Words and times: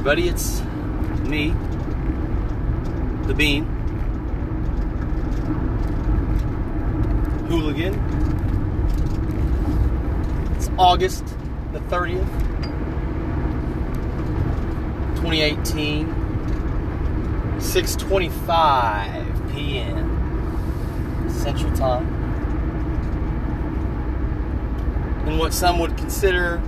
everybody. 0.00 0.28
It's 0.30 0.62
me, 1.28 1.50
the 3.26 3.34
Bean, 3.34 3.66
Hooligan. 7.48 7.94
It's 10.56 10.70
August 10.78 11.26
the 11.74 11.80
30th, 11.80 12.26
2018, 15.16 16.06
6:25 17.58 19.52
p.m. 19.52 21.28
Central 21.28 21.76
Time. 21.76 22.06
In 25.26 25.36
what 25.36 25.52
some 25.52 25.78
would 25.78 25.94
consider 25.98 26.62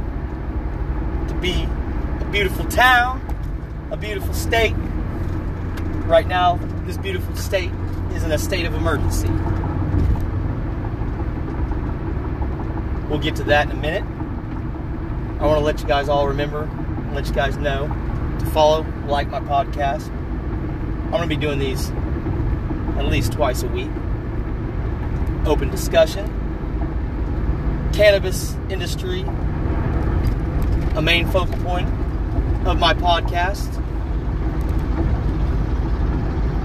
to 1.29 1.35
be 1.41 1.67
a 2.21 2.25
beautiful 2.31 2.67
town, 2.67 3.22
a 3.93 3.97
beautiful 3.97 4.33
state. 4.33 4.73
Right 6.07 6.27
now, 6.27 6.59
this 6.87 6.97
beautiful 6.97 7.37
state 7.37 7.71
is 8.15 8.23
in 8.23 8.33
a 8.33 8.39
state 8.39 8.65
of 8.65 8.73
emergency. 8.75 9.29
We'll 13.09 13.21
get 13.21 13.37
to 13.37 13.45
that 13.45 13.67
in 13.67 13.73
a 13.73 13.81
minute. 13.81 14.05
I 15.43 15.47
want 15.47 15.59
to 15.59 15.65
let 15.65 15.81
you 15.81 15.87
guys 15.87 16.09
all 16.09 16.27
remember, 16.27 16.71
let 17.13 17.27
you 17.27 17.35
guys 17.35 17.59
know 17.59 17.87
to 18.39 18.47
follow, 18.47 18.87
like 19.07 19.29
my 19.29 19.41
podcast. 19.41 20.09
I'm 20.09 21.11
going 21.11 21.23
to 21.23 21.29
be 21.29 21.37
doing 21.37 21.59
these 21.59 21.91
at 22.97 23.05
least 23.05 23.33
twice 23.33 23.63
a 23.63 23.69
week. 23.69 23.91
Open 25.45 25.69
discussion, 25.71 26.27
cannabis 27.93 28.55
industry, 28.71 29.21
a 30.97 31.03
main 31.03 31.27
focal 31.29 31.59
point 31.59 31.89
of 32.67 32.79
my 32.79 32.95
podcast. 32.95 33.82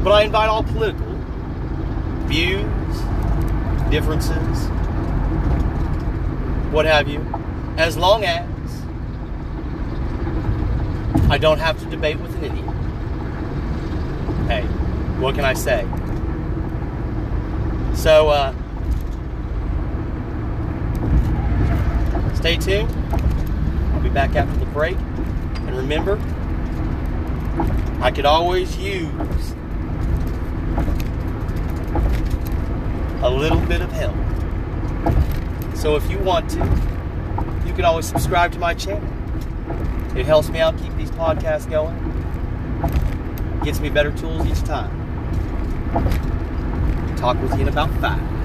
But 0.08 0.14
I 0.14 0.24
invite 0.24 0.48
all 0.48 0.64
political 0.64 1.06
views, 2.28 2.64
differences, 3.92 4.70
what 6.72 6.86
have 6.86 7.10
you, 7.10 7.20
as 7.76 7.98
long 7.98 8.24
as 8.24 8.48
I 11.30 11.38
don't 11.38 11.60
have 11.60 11.78
to 11.82 11.86
debate 11.88 12.22
with 12.22 12.34
an 12.38 12.46
idiot. 12.46 12.66
Hey, 14.48 14.64
what 15.20 15.36
can 15.36 15.44
I 15.44 15.54
say? 15.54 15.86
So, 17.94 18.30
uh, 18.30 18.54
stay 22.36 22.56
tuned. 22.56 22.90
I'll 23.94 24.02
be 24.02 24.08
back 24.08 24.38
after 24.38 24.58
the 24.58 24.68
break. 24.68 24.96
And 24.96 25.76
remember, 25.76 26.18
I 28.02 28.10
could 28.12 28.26
always 28.26 28.78
use 28.78 29.54
a 33.22 33.30
little 33.30 33.60
bit 33.62 33.82
of 33.82 33.92
help. 33.92 34.16
So 35.76 35.96
if 35.96 36.10
you 36.10 36.20
want 36.20 36.50
to, 36.52 36.60
you 37.66 37.74
can 37.74 37.86
always 37.86 38.06
subscribe 38.06 38.52
to 38.54 38.60
my 38.60 38.74
channel. 38.74 39.08
It 40.16 40.26
helps 40.26 40.50
me 40.50 40.60
out 40.60 40.78
keep 40.78 40.96
these 40.98 41.12
podcasts 41.12 41.70
going. 41.70 41.96
Gets 43.64 43.80
me 43.80 43.90
better 43.90 44.12
tools 44.12 44.46
each 44.46 44.64
time. 44.64 45.06
Talk 47.18 47.42
with 47.42 47.54
you 47.56 47.62
in 47.62 47.68
about 47.68 47.90
five. 48.02 48.38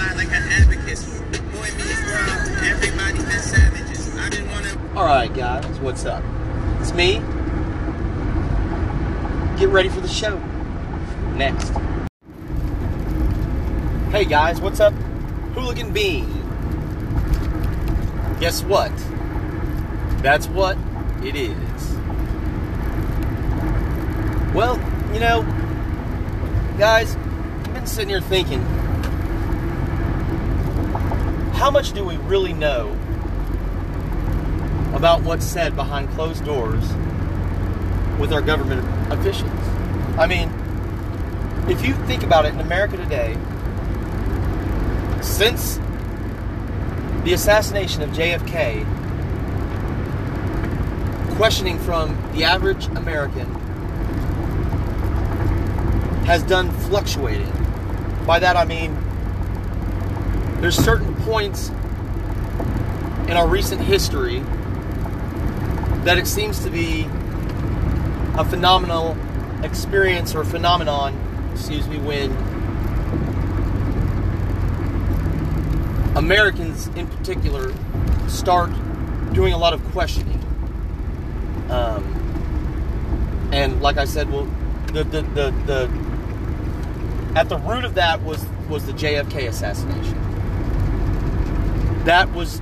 Slide 0.00 0.16
like 0.16 0.32
an. 0.32 0.66
Boy 1.52 1.68
meets 1.76 2.00
world. 2.06 2.40
Everybody 2.64 3.18
been 3.18 3.40
savages. 3.40 4.16
I 4.16 4.28
didn't 4.30 4.50
wanna. 4.50 4.98
Alright, 4.98 5.34
guys, 5.34 5.78
what's 5.80 6.04
up? 6.04 6.22
It's 6.80 6.92
me. 6.92 7.14
Get 9.58 9.68
ready 9.68 9.88
for 9.88 10.00
the 10.00 10.08
show. 10.08 10.38
Next. 11.36 11.72
Hey, 14.10 14.24
guys, 14.24 14.60
what's 14.60 14.80
up? 14.80 14.92
Hooligan 15.54 15.92
Bean. 15.92 16.26
Guess 18.40 18.64
what? 18.64 18.92
That's 20.22 20.46
what 20.48 20.78
it 21.22 21.36
is. 21.36 21.96
Well, 24.54 24.76
you 25.12 25.20
know, 25.20 25.42
guys, 26.78 27.14
I've 27.16 27.74
been 27.74 27.86
sitting 27.86 28.08
here 28.08 28.20
thinking 28.20 28.64
how 31.60 31.70
much 31.70 31.92
do 31.92 32.02
we 32.02 32.16
really 32.16 32.54
know 32.54 32.88
about 34.94 35.22
what's 35.22 35.44
said 35.44 35.76
behind 35.76 36.08
closed 36.12 36.42
doors 36.42 36.82
with 38.18 38.32
our 38.32 38.40
government 38.40 38.82
officials. 39.12 39.50
I 40.18 40.26
mean, 40.26 40.50
if 41.70 41.86
you 41.86 41.92
think 42.06 42.22
about 42.22 42.46
it 42.46 42.54
in 42.54 42.60
America 42.60 42.96
today, 42.96 43.36
since 45.20 45.76
the 47.24 47.34
assassination 47.34 48.00
of 48.00 48.08
JFK, 48.10 48.86
questioning 51.36 51.78
from 51.78 52.16
the 52.32 52.44
average 52.44 52.86
American 52.86 53.46
has 56.24 56.42
done 56.42 56.70
fluctuating. 56.70 57.52
By 58.26 58.38
that 58.38 58.56
I 58.56 58.64
mean, 58.64 58.96
there's 60.60 60.76
certain 60.76 61.14
points 61.22 61.70
in 63.28 63.36
our 63.36 63.46
recent 63.46 63.80
history 63.80 64.40
that 66.04 66.18
it 66.18 66.26
seems 66.26 66.60
to 66.64 66.70
be 66.70 67.06
a 68.36 68.44
phenomenal 68.44 69.16
experience 69.62 70.34
or 70.34 70.44
phenomenon, 70.44 71.14
excuse 71.52 71.86
me, 71.88 71.98
when 71.98 72.30
Americans 76.16 76.88
in 76.88 77.06
particular 77.06 77.72
start 78.28 78.70
doing 79.32 79.52
a 79.52 79.58
lot 79.58 79.72
of 79.72 79.82
questioning. 79.92 80.38
Um, 81.70 83.50
and 83.52 83.80
like 83.80 83.96
I 83.96 84.04
said, 84.04 84.30
well, 84.30 84.44
the, 84.92 85.04
the, 85.04 85.22
the, 85.22 85.50
the 85.66 85.90
at 87.36 87.48
the 87.48 87.58
root 87.58 87.84
of 87.84 87.94
that 87.94 88.22
was 88.22 88.44
was 88.68 88.86
the 88.86 88.92
JFK 88.92 89.48
assassination. 89.48 90.19
That 92.04 92.32
was 92.32 92.60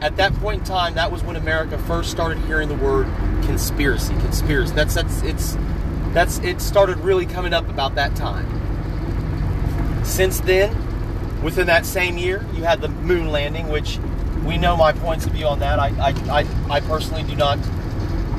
at 0.00 0.16
that 0.16 0.34
point 0.34 0.60
in 0.60 0.66
time, 0.66 0.94
that 0.94 1.10
was 1.10 1.22
when 1.22 1.36
America 1.36 1.78
first 1.78 2.10
started 2.10 2.38
hearing 2.44 2.68
the 2.68 2.74
word 2.74 3.06
conspiracy. 3.42 4.14
Conspiracy. 4.14 4.74
That's 4.74 4.94
that's 4.94 5.22
it's 5.22 5.56
that's 6.12 6.38
it 6.38 6.60
started 6.60 6.98
really 6.98 7.26
coming 7.26 7.52
up 7.52 7.68
about 7.68 7.94
that 7.94 8.14
time. 8.14 8.46
Since 10.04 10.40
then, 10.40 11.42
within 11.42 11.66
that 11.66 11.86
same 11.86 12.18
year, 12.18 12.44
you 12.54 12.64
had 12.64 12.80
the 12.80 12.88
moon 12.88 13.30
landing, 13.30 13.68
which 13.68 13.98
we 14.44 14.58
know 14.58 14.76
my 14.76 14.92
points 14.92 15.26
of 15.26 15.32
view 15.32 15.46
on 15.46 15.58
that. 15.60 15.78
I 15.78 15.88
I, 15.98 16.40
I, 16.40 16.46
I 16.70 16.80
personally 16.80 17.22
do 17.22 17.34
not. 17.34 17.58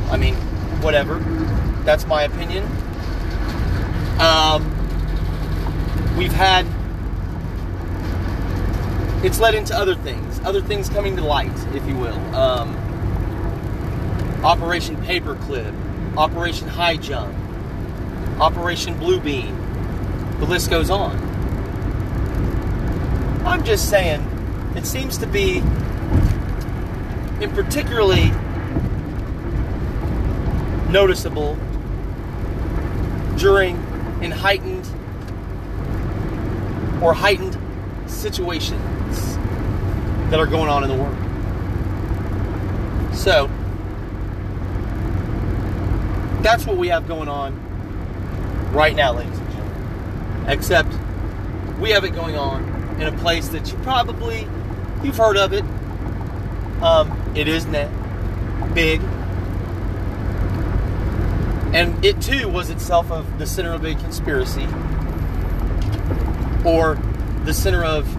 I 0.10 0.18
mean, 0.18 0.36
whatever. 0.82 1.20
That's 1.84 2.06
my 2.06 2.24
opinion. 2.24 2.64
Um, 4.20 4.66
we've 6.18 6.34
had 6.34 6.66
it's 9.24 9.40
led 9.40 9.56
into 9.56 9.76
other 9.76 9.96
things, 9.96 10.40
other 10.44 10.62
things 10.62 10.90
coming 10.90 11.16
to 11.16 11.24
light, 11.24 11.58
if 11.74 11.86
you 11.88 11.96
will. 11.96 12.36
Um, 12.36 12.76
Operation 14.44 14.96
Paperclip, 14.98 15.74
Operation 16.16 16.68
High 16.68 16.98
Jump, 16.98 17.36
Operation 18.40 18.98
Blue 19.00 19.20
Bluebeam. 19.20 20.40
The 20.40 20.46
list 20.46 20.70
goes 20.70 20.92
on. 20.92 21.18
I'm 23.44 23.64
just 23.64 23.90
saying, 23.90 24.22
it 24.76 24.86
seems 24.86 25.18
to 25.18 25.26
be, 25.26 25.58
in 27.42 27.52
particularly 27.56 28.32
noticeable 30.92 31.58
during 33.38 33.78
in 34.22 34.30
heightened 34.30 34.88
or 37.02 37.14
heightened 37.14 37.58
situations 38.08 38.97
that 40.30 40.40
are 40.40 40.48
going 40.48 40.70
on 40.70 40.84
in 40.84 40.90
the 40.90 40.96
world. 40.96 41.16
So, 43.16 43.50
that's 46.42 46.66
what 46.66 46.78
we 46.78 46.88
have 46.90 47.08
going 47.08 47.28
on 47.28 47.54
right 48.72 48.96
now, 48.96 49.14
ladies 49.14 49.38
and 49.38 49.50
gentlemen. 49.50 50.50
Except 50.50 50.90
we 51.80 51.90
have 51.92 52.04
it 52.04 52.12
going 52.12 52.36
on 52.36 52.64
in 53.02 53.08
a 53.08 53.18
place 53.18 53.48
that 53.50 53.72
you 53.72 53.78
probably 53.80 54.48
you've 55.04 55.18
heard 55.18 55.38
of 55.38 55.54
it. 55.54 55.64
Um, 56.82 57.34
it 57.36 57.48
is 57.48 57.66
net 57.66 57.90
big, 58.74 59.02
and 61.74 62.04
it 62.06 62.22
too 62.22 62.48
was 62.48 62.70
itself 62.70 63.12
of 63.12 63.40
the 63.40 63.46
center 63.46 63.74
of 63.74 63.84
a 63.84 63.96
conspiracy 63.96 64.68
or 66.66 67.00
the 67.46 67.54
center 67.54 67.84
of 67.84 68.17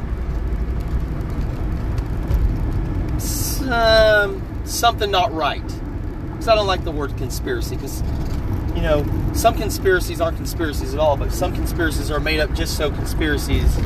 some, 3.68 4.66
something 4.66 5.10
not 5.10 5.32
right. 5.32 5.62
Because 5.62 6.48
I 6.48 6.54
don't 6.54 6.66
like 6.66 6.84
the 6.84 6.92
word 6.92 7.16
conspiracy 7.16 7.76
because 7.76 8.02
you 8.74 8.82
know, 8.82 9.06
some 9.34 9.56
conspiracies 9.56 10.20
aren't 10.20 10.36
conspiracies 10.36 10.94
at 10.94 11.00
all, 11.00 11.16
but 11.16 11.32
some 11.32 11.52
conspiracies 11.52 12.12
are 12.12 12.20
made 12.20 12.38
up 12.38 12.54
just 12.54 12.76
so 12.76 12.92
conspiracies 12.92 13.74
can 13.74 13.84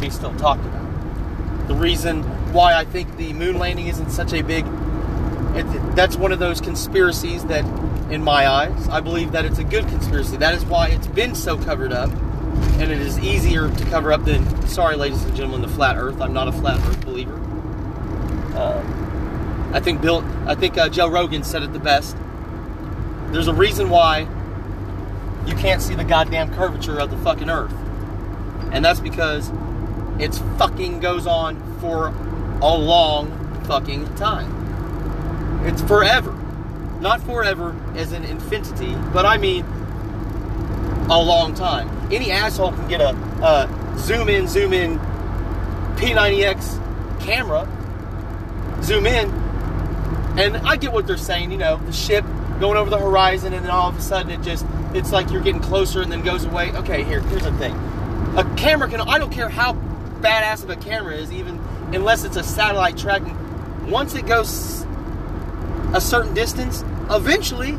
be 0.00 0.10
still 0.10 0.32
talked 0.36 0.64
about. 0.64 1.66
The 1.66 1.74
reason 1.74 2.22
why 2.52 2.74
I 2.74 2.84
think 2.84 3.16
the 3.16 3.32
moon 3.32 3.58
landing 3.58 3.88
isn't 3.88 4.10
such 4.10 4.32
a 4.32 4.42
big 4.42 4.64
it, 5.56 5.96
that's 5.96 6.14
one 6.14 6.30
of 6.30 6.38
those 6.38 6.60
conspiracies 6.60 7.44
that 7.46 7.64
in 8.12 8.22
my 8.22 8.46
eyes 8.46 8.88
I 8.88 9.00
believe 9.00 9.32
that 9.32 9.44
it's 9.44 9.58
a 9.58 9.64
good 9.64 9.88
conspiracy. 9.88 10.36
That 10.36 10.54
is 10.54 10.64
why 10.64 10.86
it's 10.88 11.08
been 11.08 11.34
so 11.34 11.58
covered 11.58 11.92
up 11.92 12.10
and 12.78 12.92
it 12.92 13.00
is 13.00 13.18
easier 13.18 13.68
to 13.68 13.84
cover 13.86 14.12
up 14.12 14.24
than 14.24 14.68
sorry 14.68 14.94
ladies 14.94 15.24
and 15.24 15.34
gentlemen 15.34 15.62
the 15.62 15.74
flat 15.74 15.96
earth. 15.96 16.20
I'm 16.20 16.32
not 16.32 16.46
a 16.46 16.52
flat 16.52 16.78
earth 16.88 17.04
believer. 17.04 17.47
Um, 18.58 19.70
I 19.72 19.80
think 19.80 20.00
Bill 20.00 20.24
I 20.46 20.54
think 20.54 20.76
uh, 20.76 20.88
Joe 20.88 21.08
Rogan 21.08 21.44
said 21.44 21.62
it 21.62 21.72
the 21.72 21.78
best 21.78 22.16
there's 23.30 23.48
a 23.48 23.54
reason 23.54 23.90
why 23.90 24.26
you 25.46 25.54
can't 25.54 25.82
see 25.82 25.94
the 25.94 26.04
goddamn 26.04 26.54
curvature 26.54 26.98
of 26.98 27.10
the 27.10 27.16
fucking 27.18 27.50
earth. 27.50 27.74
And 28.72 28.84
that's 28.84 29.00
because 29.00 29.50
it's 30.18 30.38
fucking 30.56 31.00
goes 31.00 31.26
on 31.26 31.60
for 31.80 32.08
a 32.62 32.74
long 32.74 33.30
fucking 33.64 34.14
time. 34.16 35.66
It's 35.66 35.82
forever. 35.82 36.32
Not 37.00 37.20
forever 37.22 37.76
as 37.96 38.12
an 38.12 38.24
infinity, 38.24 38.94
but 39.12 39.26
I 39.26 39.36
mean 39.36 39.64
a 41.10 41.20
long 41.20 41.54
time. 41.54 41.88
Any 42.12 42.30
asshole 42.30 42.72
can 42.72 42.88
get 42.88 43.00
a, 43.00 43.10
a 43.10 43.98
zoom 43.98 44.28
in, 44.28 44.48
zoom 44.48 44.72
in 44.72 44.98
P90X 45.96 47.20
camera, 47.20 47.68
zoom 48.82 49.06
in, 49.06 49.30
and 50.38 50.56
I 50.58 50.76
get 50.76 50.92
what 50.92 51.06
they're 51.06 51.16
saying, 51.16 51.50
you 51.50 51.58
know, 51.58 51.76
the 51.78 51.92
ship 51.92 52.24
going 52.60 52.76
over 52.76 52.90
the 52.90 52.98
horizon, 52.98 53.52
and 53.52 53.64
then 53.64 53.70
all 53.70 53.88
of 53.88 53.96
a 53.96 54.02
sudden 54.02 54.30
it 54.30 54.42
just 54.42 54.66
it's 54.94 55.12
like 55.12 55.30
you're 55.30 55.42
getting 55.42 55.60
closer 55.60 56.02
and 56.02 56.10
then 56.10 56.22
goes 56.22 56.44
away. 56.44 56.72
Okay, 56.72 57.04
here 57.04 57.20
here's 57.20 57.42
the 57.42 57.52
thing: 57.52 57.74
a 58.36 58.54
camera 58.56 58.88
can 58.88 59.00
I 59.00 59.18
don't 59.18 59.32
care 59.32 59.48
how 59.48 59.74
badass 60.20 60.62
of 60.64 60.70
a 60.70 60.76
camera 60.76 61.14
is, 61.14 61.32
even 61.32 61.58
unless 61.92 62.24
it's 62.24 62.36
a 62.36 62.42
satellite 62.42 62.96
tracking. 62.96 63.36
Once 63.88 64.14
it 64.14 64.26
goes 64.26 64.84
a 65.94 66.00
certain 66.00 66.34
distance, 66.34 66.84
eventually 67.10 67.78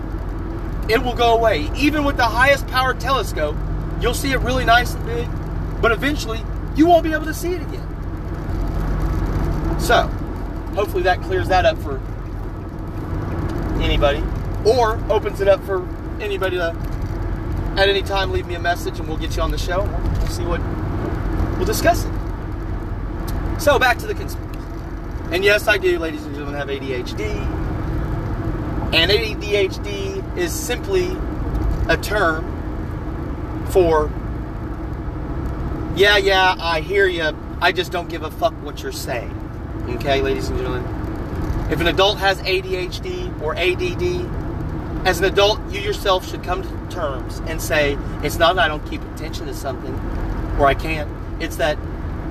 it 0.89 1.01
will 1.03 1.15
go 1.15 1.35
away. 1.35 1.69
Even 1.75 2.03
with 2.03 2.17
the 2.17 2.25
highest 2.25 2.65
power 2.67 2.93
telescope, 2.93 3.55
you'll 4.01 4.13
see 4.13 4.31
it 4.31 4.39
really 4.39 4.65
nice 4.65 4.95
and 4.95 5.05
big, 5.05 5.27
but 5.81 5.91
eventually 5.91 6.41
you 6.75 6.87
won't 6.87 7.03
be 7.03 7.13
able 7.13 7.25
to 7.25 7.33
see 7.33 7.53
it 7.53 7.61
again. 7.61 7.85
So, 9.79 10.09
hopefully 10.73 11.03
that 11.03 11.21
clears 11.21 11.47
that 11.47 11.65
up 11.65 11.77
for 11.79 11.97
anybody 13.81 14.23
or 14.65 15.01
opens 15.11 15.41
it 15.41 15.47
up 15.47 15.63
for 15.63 15.87
anybody 16.19 16.57
to 16.57 16.75
at 17.77 17.87
any 17.87 18.01
time 18.01 18.31
leave 18.31 18.45
me 18.45 18.55
a 18.55 18.59
message 18.59 18.99
and 18.99 19.07
we'll 19.07 19.17
get 19.17 19.35
you 19.35 19.41
on 19.41 19.51
the 19.51 19.57
show 19.57 19.83
we'll 19.83 20.27
see 20.27 20.43
what 20.43 20.59
we'll 21.57 21.65
discuss 21.65 22.05
it. 22.05 22.11
So 23.59 23.77
back 23.77 23.97
to 23.99 24.07
the 24.07 24.15
conspiracy. 24.15 24.49
And 25.31 25.43
yes, 25.43 25.67
I 25.67 25.77
do, 25.77 25.99
ladies 25.99 26.23
and 26.25 26.33
gentlemen, 26.33 26.55
have 26.55 26.69
ADHD. 26.69 27.29
And 28.93 29.11
ADHD 29.11 30.37
is 30.37 30.53
simply 30.53 31.11
a 31.87 31.97
term 31.97 32.55
for 33.69 34.09
yeah, 35.95 36.15
yeah, 36.17 36.55
I 36.57 36.79
hear 36.79 37.07
you. 37.07 37.35
I 37.61 37.73
just 37.73 37.91
don't 37.91 38.07
give 38.07 38.23
a 38.23 38.31
fuck 38.31 38.53
what 38.63 38.81
you're 38.81 38.93
saying. 38.93 39.35
Okay, 39.95 40.21
ladies 40.21 40.49
and 40.49 40.57
gentlemen. 40.57 41.71
If 41.71 41.81
an 41.81 41.87
adult 41.87 42.19
has 42.19 42.41
ADHD 42.41 43.41
or 43.41 43.55
ADD, 43.55 45.07
as 45.07 45.19
an 45.19 45.25
adult, 45.25 45.59
you 45.71 45.79
yourself 45.79 46.29
should 46.29 46.43
come 46.43 46.61
to 46.63 46.95
terms 46.95 47.39
and 47.47 47.61
say, 47.61 47.97
it's 48.23 48.37
not 48.37 48.55
that 48.55 48.65
I 48.65 48.67
don't 48.67 48.85
keep 48.89 49.01
attention 49.13 49.45
to 49.47 49.53
something 49.53 49.93
or 50.59 50.65
I 50.65 50.73
can't. 50.73 51.09
It's 51.41 51.55
that 51.57 51.77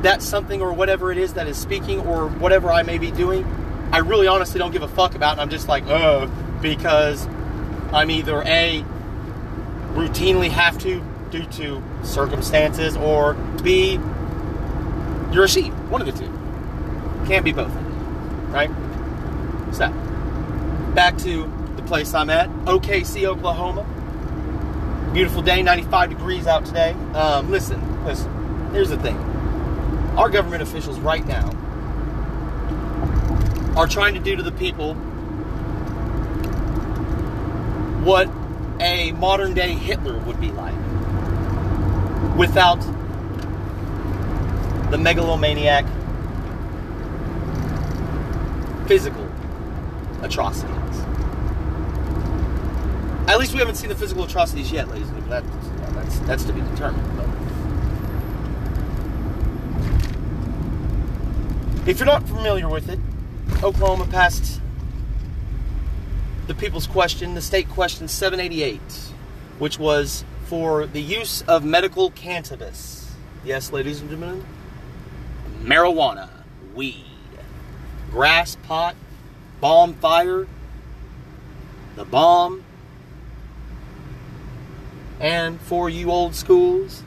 that 0.02 0.22
something 0.22 0.62
or 0.62 0.72
whatever 0.72 1.10
it 1.10 1.18
is 1.18 1.34
that 1.34 1.48
is 1.48 1.56
speaking 1.56 2.00
or 2.00 2.28
whatever 2.28 2.70
I 2.70 2.82
may 2.82 2.98
be 2.98 3.10
doing, 3.10 3.44
I 3.90 3.98
really 3.98 4.28
honestly 4.28 4.58
don't 4.58 4.70
give 4.70 4.82
a 4.82 4.88
fuck 4.88 5.14
about. 5.14 5.32
And 5.32 5.40
I'm 5.40 5.50
just 5.50 5.66
like, 5.66 5.84
oh, 5.88 6.30
because 6.62 7.26
I'm 7.92 8.10
either 8.10 8.42
A, 8.42 8.84
routinely 9.94 10.50
have 10.50 10.78
to 10.78 11.02
due 11.30 11.46
to 11.46 11.82
circumstances, 12.04 12.96
or 12.96 13.34
B, 13.62 13.98
you're 15.32 15.44
a 15.44 15.48
sheep. 15.48 15.72
One 15.90 16.00
of 16.00 16.06
the 16.06 16.12
two. 16.12 16.37
Can't 17.28 17.44
be 17.44 17.52
both. 17.52 17.74
Right? 18.48 18.70
So, 19.74 19.90
back 20.94 21.18
to 21.18 21.42
the 21.76 21.82
place 21.82 22.14
I'm 22.14 22.30
at, 22.30 22.48
OKC, 22.64 23.26
Oklahoma. 23.26 23.84
Beautiful 25.12 25.42
day, 25.42 25.62
95 25.62 26.08
degrees 26.08 26.46
out 26.46 26.64
today. 26.64 26.92
Um, 27.12 27.50
listen, 27.50 28.04
listen, 28.06 28.72
here's 28.72 28.88
the 28.88 28.96
thing. 28.96 29.16
Our 30.16 30.30
government 30.30 30.62
officials 30.62 30.98
right 31.00 31.26
now 31.26 31.50
are 33.76 33.86
trying 33.86 34.14
to 34.14 34.20
do 34.20 34.34
to 34.34 34.42
the 34.42 34.52
people 34.52 34.94
what 38.04 38.30
a 38.80 39.12
modern 39.12 39.52
day 39.52 39.72
Hitler 39.72 40.18
would 40.20 40.40
be 40.40 40.50
like 40.52 40.74
without 42.38 42.80
the 44.90 44.96
megalomaniac 44.96 45.84
physical 48.88 49.30
atrocities. 50.22 50.74
At 53.28 53.38
least 53.38 53.52
we 53.52 53.58
haven't 53.58 53.74
seen 53.74 53.90
the 53.90 53.94
physical 53.94 54.24
atrocities 54.24 54.72
yet, 54.72 54.88
ladies 54.88 55.08
and 55.10 55.18
gentlemen. 55.28 55.44
That, 55.84 55.94
that's, 55.94 56.18
that's 56.20 56.44
to 56.44 56.54
be 56.54 56.62
determined. 56.62 57.06
But. 57.14 57.28
If 61.86 61.98
you're 61.98 62.06
not 62.06 62.26
familiar 62.26 62.68
with 62.68 62.88
it, 62.88 62.98
Oklahoma 63.62 64.06
passed 64.06 64.62
the 66.46 66.54
people's 66.54 66.86
question, 66.86 67.34
the 67.34 67.42
state 67.42 67.68
question 67.68 68.08
788, 68.08 68.80
which 69.58 69.78
was 69.78 70.24
for 70.46 70.86
the 70.86 71.02
use 71.02 71.42
of 71.42 71.62
medical 71.62 72.10
cannabis. 72.12 73.14
Yes, 73.44 73.70
ladies 73.70 74.00
and 74.00 74.08
gentlemen, 74.08 74.46
marijuana, 75.62 76.30
weed, 76.74 77.04
grass 78.10 78.56
pot, 78.64 78.94
bomb 79.60 79.94
fire, 79.94 80.46
the 81.96 82.04
bomb, 82.04 82.64
and 85.20 85.60
for 85.60 85.90
you 85.90 86.10
old 86.10 86.34
schools, 86.34 87.02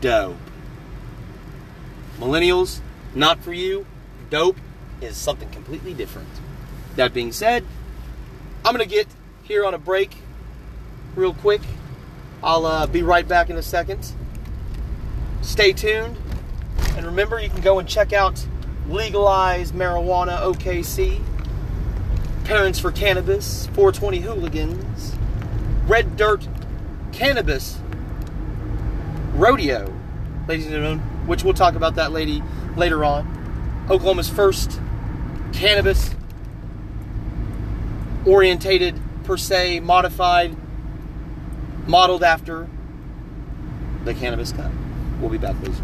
dope. 0.00 0.36
Millennials, 2.18 2.80
not 3.14 3.42
for 3.42 3.52
you. 3.52 3.86
Dope 4.30 4.56
is 5.00 5.16
something 5.16 5.48
completely 5.50 5.94
different. 5.94 6.28
That 6.96 7.12
being 7.12 7.32
said, 7.32 7.64
I'm 8.64 8.74
going 8.74 8.86
to 8.86 8.94
get 8.94 9.06
here 9.42 9.64
on 9.64 9.74
a 9.74 9.78
break 9.78 10.16
real 11.14 11.34
quick. 11.34 11.60
I'll 12.42 12.66
uh, 12.66 12.86
be 12.86 13.02
right 13.02 13.26
back 13.26 13.50
in 13.50 13.56
a 13.56 13.62
second. 13.62 14.12
Stay 15.42 15.72
tuned. 15.72 16.16
And 16.96 17.04
remember, 17.04 17.40
you 17.40 17.48
can 17.48 17.60
go 17.60 17.78
and 17.78 17.88
check 17.88 18.12
out 18.12 18.46
Legalize 18.88 19.72
Marijuana 19.72 20.38
OKC, 20.38 21.20
Parents 22.44 22.78
for 22.78 22.92
Cannabis, 22.92 23.66
420 23.68 24.20
Hooligans, 24.20 25.16
Red 25.86 26.16
Dirt 26.16 26.46
Cannabis 27.12 27.78
Rodeo, 29.34 29.92
ladies 30.46 30.66
and 30.66 30.74
gentlemen, 30.74 31.00
which 31.26 31.42
we'll 31.42 31.54
talk 31.54 31.74
about 31.74 31.96
that 31.96 32.12
lady 32.12 32.42
later 32.76 33.04
on. 33.04 33.86
Oklahoma's 33.90 34.30
first 34.30 34.80
cannabis 35.52 36.14
orientated 38.24 39.00
per 39.24 39.36
se, 39.36 39.80
modified, 39.80 40.56
modeled 41.86 42.22
after 42.22 42.68
the 44.04 44.14
cannabis 44.14 44.52
cup. 44.52 44.70
We'll 45.20 45.30
be 45.30 45.38
back, 45.38 45.60
ladies 45.60 45.80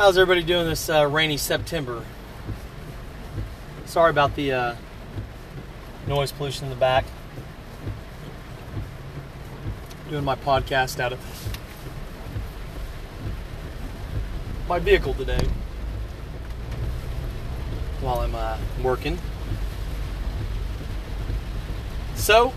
How's 0.00 0.16
everybody 0.16 0.42
doing 0.42 0.66
this 0.66 0.88
uh, 0.88 1.06
rainy 1.06 1.36
September? 1.36 2.02
Sorry 3.84 4.08
about 4.08 4.34
the 4.34 4.50
uh, 4.50 4.74
noise 6.06 6.32
pollution 6.32 6.64
in 6.64 6.70
the 6.70 6.76
back. 6.76 7.04
Doing 10.08 10.24
my 10.24 10.36
podcast 10.36 11.00
out 11.00 11.12
of 11.12 11.20
my 14.70 14.78
vehicle 14.78 15.12
today 15.12 15.46
while 18.00 18.20
I'm 18.20 18.34
uh, 18.34 18.56
working. 18.82 19.18
So, 22.14 22.54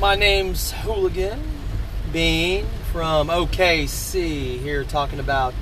my 0.00 0.16
name's 0.16 0.72
Hooligan 0.72 1.40
Bean 2.12 2.66
from 2.92 3.28
OKC 3.28 4.58
here 4.60 4.82
talking 4.82 5.20
about 5.20 5.54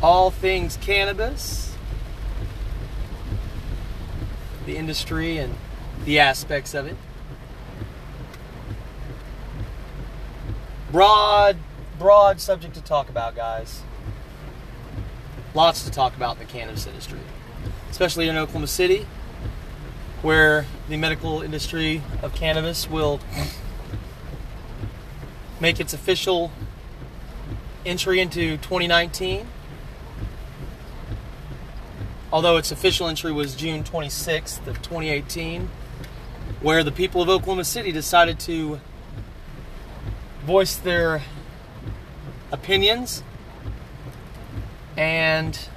all 0.00 0.30
things 0.30 0.76
cannabis, 0.76 1.76
the 4.64 4.76
industry, 4.76 5.38
and 5.38 5.56
the 6.04 6.20
aspects 6.20 6.72
of 6.72 6.86
it. 6.86 6.96
Broad, 10.92 11.56
broad 11.98 12.40
subject 12.40 12.74
to 12.74 12.82
talk 12.82 13.08
about, 13.08 13.34
guys. 13.34 13.82
Lots 15.52 15.82
to 15.82 15.90
talk 15.90 16.16
about 16.16 16.38
in 16.40 16.46
the 16.46 16.52
cannabis 16.52 16.86
industry, 16.86 17.20
especially 17.90 18.28
in 18.28 18.36
Oklahoma 18.36 18.68
City, 18.68 19.04
where 20.22 20.66
the 20.88 20.96
medical 20.96 21.42
industry 21.42 22.02
of 22.22 22.34
cannabis 22.34 22.88
will 22.88 23.18
make 25.60 25.78
its 25.78 25.92
official 25.92 26.50
entry 27.84 28.20
into 28.20 28.56
2019. 28.58 29.46
Although 32.32 32.56
its 32.56 32.70
official 32.70 33.08
entry 33.08 33.32
was 33.32 33.54
June 33.54 33.84
26th 33.84 34.66
of 34.66 34.76
2018, 34.82 35.68
where 36.60 36.82
the 36.82 36.92
people 36.92 37.20
of 37.20 37.28
Oklahoma 37.28 37.64
City 37.64 37.92
decided 37.92 38.38
to 38.40 38.80
voice 40.44 40.76
their 40.76 41.22
opinions 42.50 43.22
and 44.96 45.68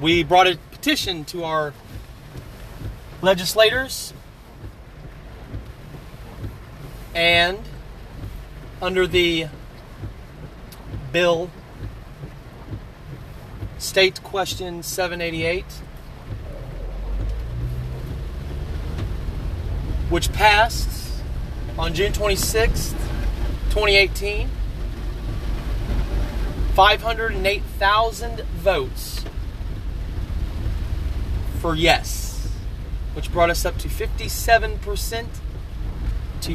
we 0.00 0.22
brought 0.22 0.46
a 0.46 0.58
petition 0.70 1.24
to 1.24 1.44
our 1.44 1.72
legislators 3.22 4.12
and 7.14 7.58
under 8.82 9.06
the 9.06 9.46
bill 11.12 11.50
state 13.78 14.22
question 14.22 14.82
788 14.82 15.64
which 20.08 20.32
passed 20.32 21.22
on 21.78 21.94
June 21.94 22.12
26th 22.12 22.92
2018 23.70 24.48
508,000 26.74 28.40
votes 28.40 29.24
for 31.66 31.74
yes, 31.74 32.48
which 33.14 33.32
brought 33.32 33.50
us 33.50 33.64
up 33.64 33.78
to 33.78 33.88
57% 33.88 35.26
to 36.42 36.54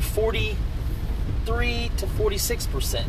43 1.45 1.91
to 1.97 2.05
46% 2.05 3.05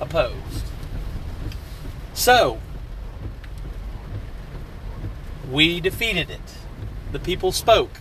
opposed. 0.00 0.64
So, 2.14 2.60
we 5.50 5.80
defeated 5.80 6.30
it. 6.30 6.40
The 7.12 7.18
people 7.18 7.52
spoke. 7.52 8.00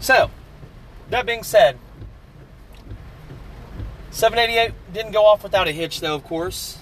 So, 0.00 0.30
that 1.10 1.24
being 1.24 1.42
said, 1.42 1.78
788 4.10 4.74
didn't 4.92 5.12
go 5.12 5.24
off 5.24 5.42
without 5.42 5.66
a 5.66 5.72
hitch, 5.72 6.00
though, 6.00 6.14
of 6.14 6.24
course, 6.24 6.78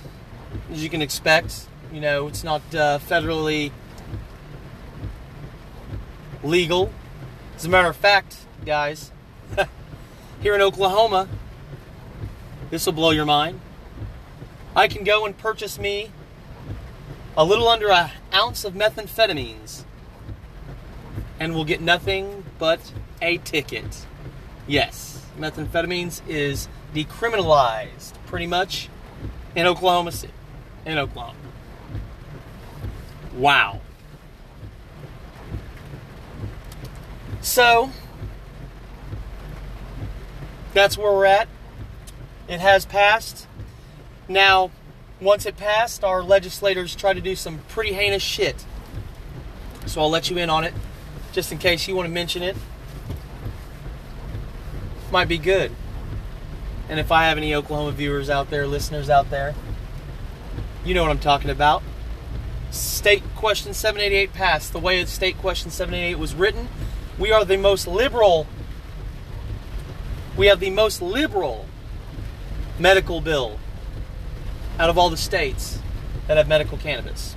as 0.71 0.83
you 0.83 0.91
can 0.91 1.00
expect. 1.00 1.67
You 1.93 2.00
know, 2.00 2.26
it's 2.26 2.43
not 2.43 2.62
uh, 2.75 2.99
federally 2.99 3.71
legal. 6.43 6.93
As 7.57 7.64
a 7.64 7.69
matter 7.69 7.88
of 7.88 7.97
fact, 7.97 8.37
guys, 8.64 9.12
here 10.42 10.54
in 10.54 10.61
Oklahoma, 10.61 11.28
this 12.71 12.87
will 12.87 12.92
blow 12.92 13.11
your 13.11 13.26
mind. 13.26 13.61
I 14.75 14.88
can 14.88 15.04
go 15.04 15.26
and 15.26 15.37
purchase 15.37 15.78
me 15.78 16.11
a 17.37 17.44
little 17.44 17.68
under 17.68 17.90
an 17.90 18.11
ounce 18.32 18.64
of 18.64 18.75
methamphetamines 18.75 19.85
and 21.38 21.54
will 21.54 21.64
get 21.64 21.80
nothing 21.80 22.44
but 22.59 22.92
a 23.21 23.38
ticket. 23.38 24.06
Yes, 24.66 25.25
methamphetamines 25.38 26.23
is 26.28 26.68
decriminalized 26.94 28.14
pretty 28.26 28.47
much 28.47 28.88
in 29.54 29.66
Oklahoma 29.66 30.12
City. 30.12 30.32
In 30.87 30.99
Oklahoma. 30.99 31.38
Wow. 33.35 33.80
So, 37.40 37.90
that's 40.73 40.97
where 40.99 41.12
we're 41.12 41.26
at. 41.26 41.49
It 42.49 42.61
has 42.61 42.85
passed. 42.85 43.47
Now, 44.29 44.71
once 45.21 45.47
it 45.47 45.57
passed, 45.57 46.02
our 46.02 46.23
legislators 46.23 46.95
tried 46.95 47.14
to 47.14 47.21
do 47.21 47.37
some 47.37 47.61
pretty 47.69 47.93
heinous 47.93 48.23
shit. 48.23 48.64
So 49.87 50.00
I'll 50.00 50.11
let 50.11 50.31
you 50.31 50.38
in 50.38 50.50
on 50.50 50.64
it, 50.64 50.75
just 51.33 51.52
in 51.52 51.59
case 51.59 51.87
you 51.87 51.95
want 51.95 52.09
to 52.09 52.12
mention 52.12 52.43
it. 52.43 52.57
Might 55.11 55.29
be 55.29 55.38
good. 55.38 55.73
And 56.88 56.99
if 56.99 57.12
I 57.12 57.25
have 57.25 57.37
any 57.37 57.55
Oklahoma 57.55 57.93
viewers 57.93 58.29
out 58.29 58.50
there, 58.50 58.67
listeners 58.67 59.09
out 59.09 59.31
there, 59.31 59.55
you 60.85 60.95
know 60.95 61.02
what 61.02 61.11
I'm 61.11 61.19
talking 61.19 61.50
about. 61.50 61.83
State 62.71 63.23
Question 63.37 63.75
788 63.75 64.33
passed. 64.33 64.73
The 64.73 64.79
way 64.79 65.00
that 65.00 65.09
State 65.09 65.38
Question 65.38 65.71
788 65.71 66.19
was 66.19 66.35
written, 66.35 66.69
we 67.19 67.31
are 67.31 67.45
the 67.45 67.59
most 67.59 67.87
liberal, 67.87 68.47
we 70.36 70.46
have 70.46 70.60
the 70.60 70.70
most 70.70 71.02
liberal 71.02 71.66
medical 72.78 73.20
bill 73.20 73.58
out 74.78 74.88
of 74.88 74.98
all 74.98 75.10
the 75.10 75.16
states 75.16 75.78
that 76.26 76.36
have 76.36 76.48
medical 76.48 76.78
cannabis. 76.78 77.36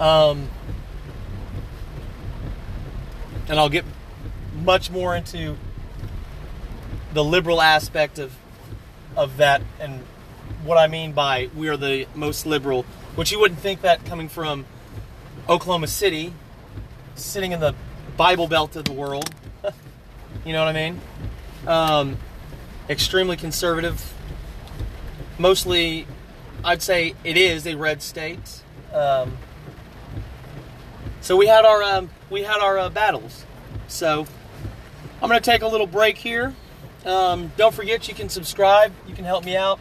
Um, 0.00 0.48
and 3.48 3.58
I'll 3.58 3.68
get 3.68 3.84
much 4.62 4.90
more 4.90 5.14
into 5.14 5.56
the 7.12 7.24
liberal 7.24 7.60
aspect 7.60 8.18
of 8.18 8.36
of 9.16 9.38
that 9.38 9.60
and 9.80 10.00
what 10.64 10.78
I 10.78 10.86
mean 10.86 11.12
by 11.12 11.50
we 11.54 11.68
are 11.68 11.76
the 11.76 12.06
most 12.14 12.46
liberal, 12.46 12.84
which 13.16 13.32
you 13.32 13.40
wouldn't 13.40 13.60
think 13.60 13.82
that 13.82 14.04
coming 14.04 14.28
from 14.28 14.66
Oklahoma 15.48 15.88
City, 15.88 16.32
sitting 17.16 17.52
in 17.52 17.60
the 17.60 17.74
Bible 18.16 18.46
Belt 18.46 18.76
of 18.76 18.84
the 18.84 18.92
world. 18.92 19.34
You 20.44 20.52
know 20.52 20.64
what 20.64 20.74
I 20.76 20.90
mean? 20.90 21.00
Um, 21.66 22.16
extremely 22.88 23.36
conservative. 23.36 24.12
Mostly, 25.38 26.06
I'd 26.64 26.82
say 26.82 27.14
it 27.24 27.36
is 27.36 27.66
a 27.66 27.74
red 27.74 28.02
state. 28.02 28.62
Um, 28.92 29.36
so 31.20 31.36
we 31.36 31.46
had 31.46 31.64
our 31.64 31.82
um, 31.82 32.10
we 32.30 32.42
had 32.42 32.60
our 32.60 32.78
uh, 32.78 32.88
battles. 32.88 33.44
So 33.88 34.26
I'm 35.22 35.28
going 35.28 35.40
to 35.40 35.50
take 35.50 35.62
a 35.62 35.68
little 35.68 35.86
break 35.86 36.16
here. 36.16 36.54
Um, 37.04 37.52
don't 37.56 37.74
forget 37.74 38.08
you 38.08 38.14
can 38.14 38.28
subscribe. 38.28 38.92
You 39.06 39.14
can 39.14 39.24
help 39.24 39.44
me 39.44 39.56
out. 39.56 39.80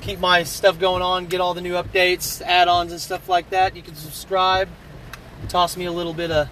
Keep 0.00 0.20
my 0.20 0.42
stuff 0.42 0.78
going 0.78 1.02
on. 1.02 1.26
Get 1.26 1.40
all 1.40 1.54
the 1.54 1.60
new 1.60 1.74
updates, 1.74 2.42
add-ons, 2.42 2.92
and 2.92 3.00
stuff 3.00 3.28
like 3.28 3.50
that. 3.50 3.74
You 3.74 3.82
can 3.82 3.94
subscribe. 3.94 4.68
Toss 5.48 5.76
me 5.76 5.86
a 5.86 5.92
little 5.92 6.12
bit 6.12 6.30
of 6.30 6.48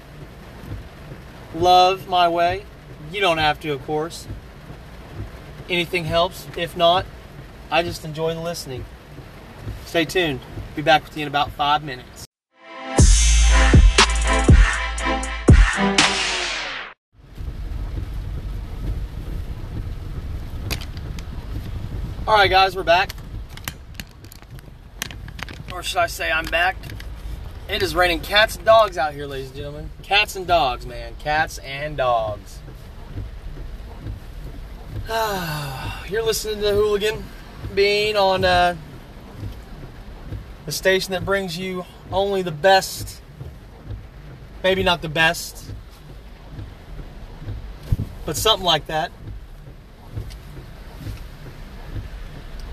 love 1.54 2.09
my 2.09 2.28
way. 2.28 2.64
You 3.12 3.21
don't 3.21 3.37
have 3.37 3.61
to, 3.61 3.73
of 3.73 3.85
course. 3.85 4.26
Anything 5.69 6.07
helps. 6.07 6.47
If 6.57 6.78
not, 6.78 7.04
I 7.71 7.83
just 7.83 8.07
enjoy 8.07 8.33
the 8.33 8.40
listening. 8.40 8.87
Stay 9.85 10.07
tuned. 10.07 10.40
Be 10.75 10.81
back 10.81 11.04
with 11.04 11.14
you 11.14 11.23
in 11.23 11.28
about 11.28 11.50
five 11.50 11.85
minutes. 11.85 12.25
All 22.26 22.38
right, 22.38 22.49
guys, 22.49 22.75
we're 22.75 22.83
back. 22.83 23.11
Or 25.71 25.83
should 25.83 25.99
I 25.99 26.07
say, 26.07 26.33
I'm 26.33 26.47
back. 26.47 26.76
It 27.69 27.83
is 27.83 27.95
raining 27.95 28.21
cats 28.21 28.57
and 28.57 28.64
dogs 28.64 28.97
out 28.97 29.12
here, 29.12 29.26
ladies 29.26 29.49
and 29.49 29.57
gentlemen. 29.57 29.90
Cats 30.02 30.35
and 30.35 30.47
dogs, 30.47 30.87
man. 30.87 31.14
Cats 31.19 31.59
and 31.59 31.99
dogs. 31.99 32.59
You're 36.09 36.23
listening 36.23 36.62
to 36.62 36.71
Hooligan 36.71 37.23
Bean 37.75 38.16
on 38.16 38.47
uh, 38.47 38.76
the 40.64 40.73
station 40.73 41.12
that 41.12 41.23
brings 41.23 41.59
you 41.59 41.85
only 42.11 42.40
the 42.40 42.50
best, 42.50 43.21
maybe 44.64 44.83
not 44.83 45.02
the 45.02 45.11
best, 45.11 45.71
but 48.25 48.38
something 48.38 48.64
like 48.64 48.87
that. 48.87 49.12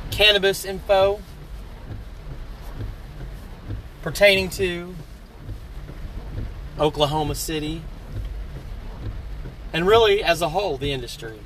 Cannabis 0.09 0.63
info 0.63 1.19
pertaining 4.01 4.49
to 4.51 4.95
Oklahoma 6.79 7.35
City 7.35 7.81
and 9.73 9.85
really 9.85 10.23
as 10.23 10.41
a 10.41 10.49
whole 10.49 10.77
the 10.77 10.93
industry. 10.93 11.41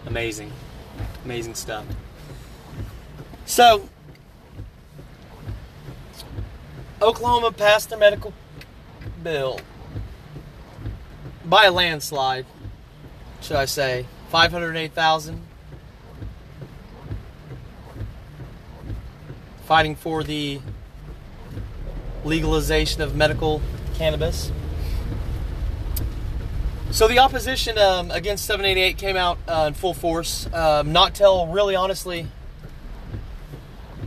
Amazing. 0.06 0.50
Amazing 1.24 1.54
stuff. 1.54 1.84
So, 3.46 3.88
Oklahoma 7.00 7.52
passed 7.52 7.90
their 7.90 7.98
medical 8.00 8.32
bill 9.28 9.60
by 11.44 11.66
a 11.66 11.70
landslide, 11.70 12.46
should 13.42 13.56
I 13.56 13.66
say. 13.66 14.06
508,000. 14.30 15.42
Fighting 19.64 19.96
for 19.96 20.22
the 20.22 20.60
legalization 22.24 23.02
of 23.02 23.14
medical 23.14 23.60
cannabis. 23.96 24.50
So 26.90 27.06
the 27.06 27.18
opposition 27.18 27.76
um, 27.76 28.10
against 28.10 28.46
788 28.46 28.96
came 28.96 29.16
out 29.16 29.38
uh, 29.46 29.66
in 29.68 29.74
full 29.74 29.92
force. 29.92 30.50
Um, 30.54 30.92
not 30.92 31.14
till 31.14 31.48
really, 31.48 31.76
honestly, 31.76 32.28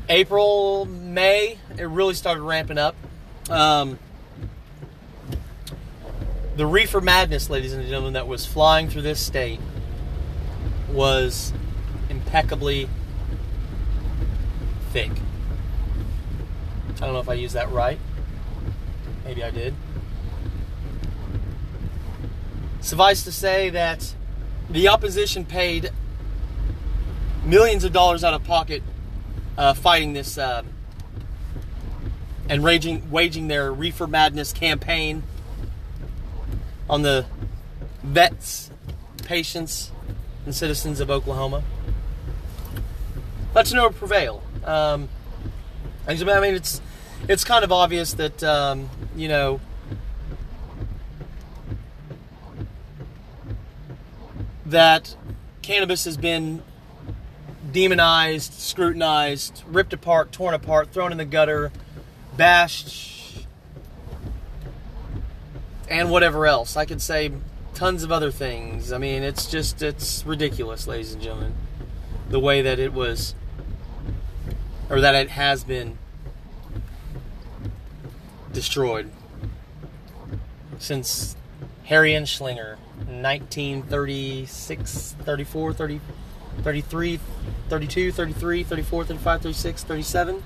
April, 0.10 0.86
May, 0.86 1.60
it 1.78 1.84
really 1.84 2.16
started 2.16 2.42
ramping 2.42 2.80
up. 2.80 2.96
Um, 3.52 4.00
the 6.62 6.68
reefer 6.68 7.02
madness, 7.02 7.50
ladies 7.50 7.74
and 7.74 7.84
gentlemen, 7.86 8.14
that 8.14 8.28
was 8.28 8.46
flying 8.46 8.88
through 8.88 9.02
this 9.02 9.20
state 9.20 9.60
was 10.92 11.54
impeccably 12.08 12.88
thick. 14.92 15.10
I 16.98 17.00
don't 17.00 17.14
know 17.14 17.20
if 17.20 17.30
I 17.30 17.34
used 17.34 17.56
that 17.56 17.72
right. 17.72 17.98
Maybe 19.26 19.44
I 19.44 19.50
did. 19.50 19.74
Suffice 22.80 23.24
to 23.24 23.32
say 23.32 23.72
that 23.72 24.14
the 24.70 24.88
opposition 24.88 25.46
paid 25.46 25.90
millions 27.44 27.84
of 27.84 27.92
dollars 27.92 28.24
out 28.24 28.36
of 28.36 28.44
pocket 28.44 28.84
uh, 29.58 29.74
fighting 29.74 30.14
this 30.14 30.38
uh, 30.38 30.62
and 32.48 32.64
raging, 32.64 33.10
waging 33.10 33.48
their 33.48 33.74
reefer 33.74 34.06
madness 34.06 34.54
campaign 34.54 35.24
on 36.92 37.02
the 37.02 37.26
vets, 38.04 38.70
patients, 39.24 39.92
and 40.46 40.54
citizens 40.54 41.00
of 41.00 41.10
Oklahoma. 41.10 41.64
To 43.56 43.76
no 43.76 43.90
prevail. 43.90 44.44
Um, 44.64 45.10
I 46.08 46.16
mean, 46.16 46.56
it's 46.56 46.82
it's 47.28 47.44
kind 47.44 47.64
of 47.64 47.72
obvious 47.72 48.14
that 48.14 48.44
um, 48.44 48.90
you 49.16 49.28
know 49.28 49.60
that 54.66 55.16
cannabis 55.62 56.06
has 56.06 56.18
been 56.18 56.64
demonized, 57.72 58.54
scrutinized, 58.54 59.64
ripped 59.68 59.94
apart, 59.94 60.32
torn 60.32 60.54
apart, 60.54 60.92
thrown 60.92 61.12
in 61.12 61.18
the 61.18 61.26
gutter, 61.26 61.72
bashed, 62.36 63.21
and 65.92 66.10
whatever 66.10 66.48
else. 66.48 66.78
I 66.78 66.86
could 66.86 67.02
say 67.02 67.32
tons 67.74 68.04
of 68.04 68.12
other 68.12 68.32
things. 68.32 68.94
I 68.94 68.98
mean, 68.98 69.22
it's 69.24 69.46
just, 69.46 69.82
it's 69.82 70.26
ridiculous, 70.26 70.88
ladies 70.88 71.14
and 71.14 71.22
gentlemen, 71.22 71.54
the 72.30 72.40
way 72.40 72.62
that 72.62 72.80
it 72.80 72.94
was, 72.94 73.36
or 74.90 75.02
that 75.02 75.16
it 75.16 75.32
has 75.32 75.66
been 75.66 75.98
destroyed 78.54 79.12
since 80.80 81.36
Harry 81.86 82.12
Anslinger 82.14 82.78
1936, 82.98 85.16
34, 85.20 85.74
30, 85.74 86.00
33, 86.62 87.20
32, 87.70 88.12
33, 88.14 88.64
34, 88.64 89.06
35, 89.06 89.42
36, 89.42 89.84
37. 89.84 90.44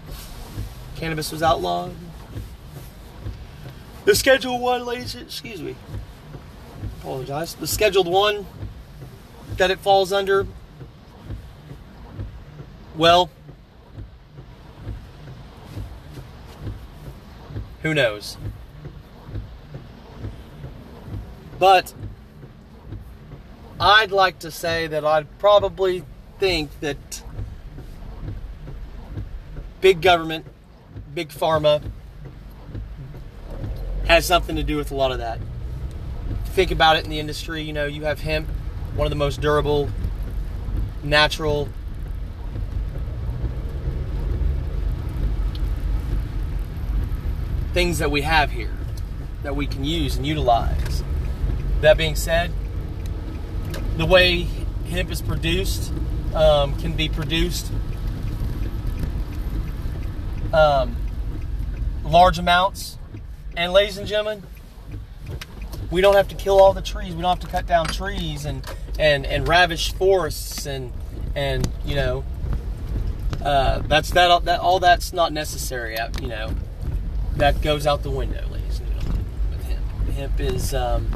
Cannabis 0.96 1.32
was 1.32 1.44
outlawed. 1.44 1.94
The 4.06 4.14
scheduled 4.14 4.62
1, 4.62 4.86
ladies, 4.86 5.16
excuse 5.16 5.62
me. 5.62 5.76
Apologize. 7.00 7.56
The 7.56 7.66
Scheduled 7.66 8.08
1 8.08 8.46
that 9.58 9.72
it 9.72 9.80
falls 9.80 10.14
under, 10.14 10.46
well, 12.96 13.32
who 17.82 17.96
knows? 17.96 18.38
But 21.58 21.94
I'd 23.80 24.12
like 24.12 24.38
to 24.40 24.52
say 24.52 24.86
that 24.86 25.04
I'd 25.04 25.40
probably 25.40 26.04
think 26.40 26.80
that 26.82 27.24
big 29.82 30.02
government, 30.02 30.46
big 31.14 31.30
pharma 31.30 31.82
has 34.08 34.26
something 34.26 34.56
to 34.56 34.64
do 34.64 34.78
with 34.78 34.92
a 34.92 34.96
lot 34.96 35.12
of 35.12 35.20
that. 35.20 35.40
Think 36.48 36.72
about 36.72 36.98
it 36.98 37.04
in 37.04 37.10
the 37.10 37.20
industry, 37.20 37.62
you 37.62 37.74
know, 37.74 37.86
you 37.86 38.04
have 38.04 38.22
hemp, 38.22 38.48
one 38.96 39.06
of 39.06 39.10
the 39.10 39.18
most 39.18 39.42
durable, 39.42 39.90
natural, 41.04 41.70
things 47.74 48.00
that 48.00 48.10
we 48.10 48.22
have 48.22 48.52
here 48.52 48.72
that 49.44 49.56
we 49.56 49.68
can 49.68 49.84
use 49.84 50.16
and 50.16 50.26
utilize. 50.26 51.04
That 51.82 51.98
being 51.98 52.16
said, 52.16 52.52
the 53.98 54.06
way 54.06 54.48
hemp 54.90 55.12
is 55.12 55.22
produced 55.22 55.92
um, 56.34 56.78
can 56.80 56.94
be 56.94 57.10
produced 57.10 57.72
um, 60.54 60.96
large 62.04 62.40
amounts. 62.40 62.98
And 63.58 63.72
ladies 63.72 63.98
and 63.98 64.08
gentlemen, 64.08 64.44
we 65.90 66.02
don't 66.02 66.16
have 66.16 66.28
to 66.28 66.36
kill 66.36 66.60
all 66.60 66.74
the 66.74 66.82
trees. 66.82 67.16
We 67.16 67.22
don't 67.22 67.40
have 67.40 67.48
to 67.48 67.52
cut 67.52 67.66
down 67.66 67.88
trees 67.88 68.46
and 68.46 68.66
and 69.00 69.26
and 69.26 69.48
ravish 69.48 69.94
forests 69.94 70.66
and 70.66 70.92
and 71.36 71.68
you 71.86 71.96
know 71.96 72.24
uh, 73.44 73.80
that's 73.88 74.10
that 74.12 74.44
that 74.46 74.60
all 74.60 74.80
that's 74.80 75.14
not 75.14 75.32
necessary. 75.32 75.98
You 76.22 76.28
know 76.28 76.56
that 77.36 77.62
goes 77.62 77.88
out 77.88 78.04
the 78.04 78.12
window, 78.12 78.46
ladies 78.50 78.80
and 78.80 78.90
gentlemen. 78.92 79.26
With 79.52 79.64
hemp, 79.64 80.10
hemp 80.16 80.40
is. 80.40 80.74
Um, 80.74 81.08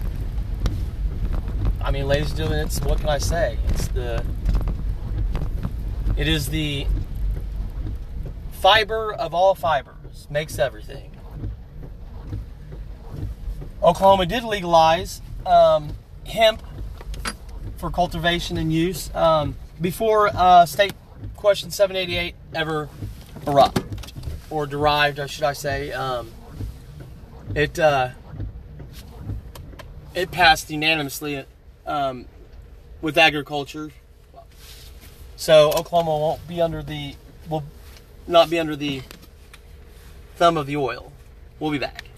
I 1.82 1.92
mean, 1.92 2.08
ladies 2.08 2.30
and 2.30 2.38
gentlemen, 2.38 2.66
it's 2.66 2.80
what 2.82 3.00
can 3.00 3.10
I 3.10 3.18
say? 3.18 3.58
It's 3.70 3.88
the 3.90 4.24
it 6.16 6.28
is 6.28 6.48
the 6.48 6.86
fiber 8.52 9.14
of 9.14 9.34
all 9.34 9.56
fibers 9.56 10.28
makes 10.30 10.60
everything. 10.60 11.09
Oklahoma 13.82 14.26
did 14.26 14.44
legalize 14.44 15.22
um, 15.46 15.96
hemp 16.26 16.62
for 17.78 17.90
cultivation 17.90 18.58
and 18.58 18.74
use 18.74 19.14
um, 19.16 19.56
before 19.80 20.30
uh, 20.34 20.66
state 20.66 20.94
question 21.36 21.72
788 21.72 22.36
ever 22.54 22.90
arrived 23.48 24.14
or 24.50 24.66
derived, 24.66 25.20
or 25.20 25.28
should 25.28 25.44
I 25.44 25.54
say? 25.54 25.92
Um, 25.94 26.32
it 27.56 27.80
uh, 27.80 28.10
it 30.14 30.32
passed 30.32 30.70
unanimously 30.70 31.46
um, 31.86 32.26
with 33.02 33.18
agriculture. 33.18 33.92
So 35.38 35.72
Oklahoma 35.72 36.18
won't 36.18 36.46
be 36.48 36.62
under 36.62 36.84
the 36.84 37.16
will 37.50 37.64
not 38.28 38.50
be 38.50 38.60
under 38.60 38.76
the 38.76 39.02
thumb 40.36 40.58
of 40.58 40.68
the 40.68 40.76
oil. 40.76 41.14
We'll 41.60 41.72
be 41.72 41.78
back. 41.78 42.09